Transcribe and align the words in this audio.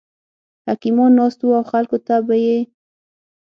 حکیمان 0.67 1.11
ناست 1.17 1.39
وو 1.41 1.55
او 1.59 1.63
خلکو 1.71 1.97
ته 2.05 2.15
به 2.27 2.35
یې 2.45 2.59